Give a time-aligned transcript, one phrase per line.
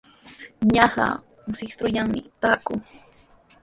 [0.73, 1.07] Ñuqa
[1.55, 2.77] Sihuastrawmi taakuu.